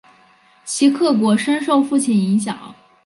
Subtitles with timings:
[0.65, 2.73] 齐克果深受父亲影响。